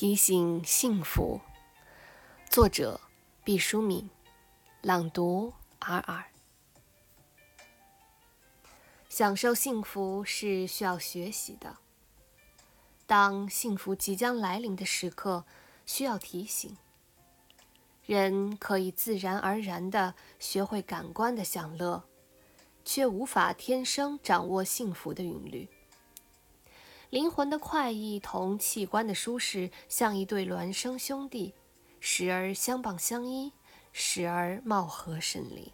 [0.00, 1.42] 提醒幸福，
[2.48, 2.98] 作者
[3.44, 4.08] 毕淑敏，
[4.80, 6.24] 朗读尔尔。
[9.10, 11.76] 享受幸福是需要学习的。
[13.06, 15.44] 当幸福即将来临的时刻，
[15.84, 16.74] 需要提醒。
[18.06, 22.02] 人可以自然而然地学会感官的享乐，
[22.86, 25.68] 却无法天生掌握幸福的韵律。
[27.10, 31.54] 灵魂的快意同器官的舒适，像一对孪生兄弟，
[31.98, 33.52] 时而相傍相依，
[33.92, 35.72] 时而貌合神离。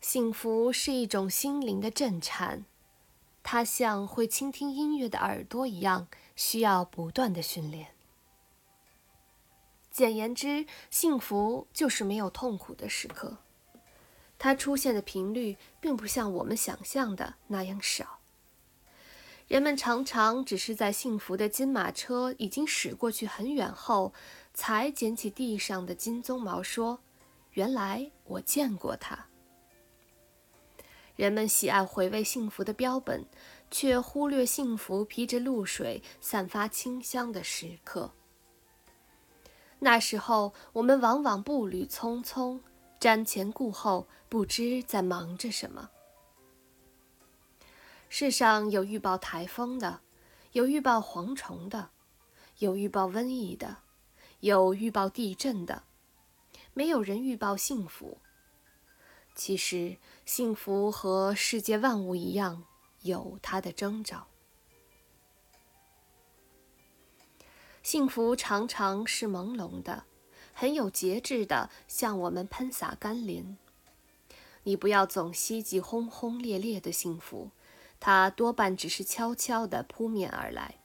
[0.00, 2.64] 幸福是一种心灵的震颤，
[3.42, 7.88] 它像会倾听音乐的耳朵一样，需要不断的训练。
[9.90, 13.38] 简言之，幸福就是没有痛苦的时刻，
[14.38, 18.17] 它出现的频率并不像我们想象的那样少。
[19.48, 24.12] 人们常常只是在幸福的金马车已经驶过去很远后，
[24.52, 27.00] 才捡起地上的金鬃毛，说
[27.52, 29.26] ：“原来我见过它。”
[31.16, 33.24] 人们喜爱回味幸福的标本，
[33.70, 38.12] 却忽略幸福披着露水、散发清香的时刻。
[39.78, 42.60] 那时候，我们往往步履匆匆，
[43.00, 45.88] 瞻前顾后，不知在忙着什么。
[48.08, 50.00] 世上有预报台风的，
[50.52, 51.90] 有预报蝗虫的，
[52.58, 53.78] 有预报瘟疫的，
[54.40, 55.84] 有预报地震的，
[56.72, 58.18] 没有人预报幸福。
[59.34, 62.64] 其实，幸福和世界万物一样，
[63.02, 64.26] 有它的征兆。
[67.82, 70.04] 幸福常常是朦胧的，
[70.52, 73.56] 很有节制的向我们喷洒甘霖。
[74.64, 77.50] 你不要总希冀轰轰烈烈的幸福。
[78.00, 80.76] 它多半只是悄悄地扑面而来，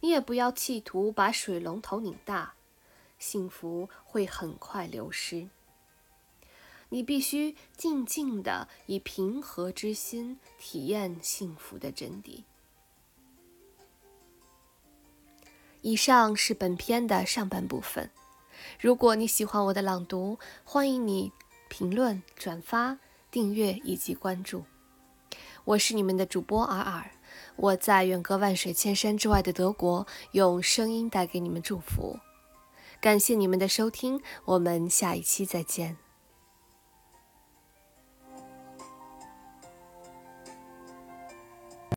[0.00, 2.54] 你也不要企图把水龙头拧大，
[3.18, 5.48] 幸福会很快流失。
[6.90, 12.44] 你必须静静地以平和之心体验幸福的真谛。
[15.80, 18.10] 以上是本篇的上半部分。
[18.80, 21.32] 如果你喜欢我的朗读，欢迎你
[21.68, 22.98] 评论、转发、
[23.30, 24.64] 订阅以及关注。
[25.64, 27.10] 我是你们的主播尔尔，
[27.56, 32.18] 我在远隔万水千山之外的德国，用声音带给你们祝福。
[33.00, 36.03] 感谢你们的收听，我们下一期再见。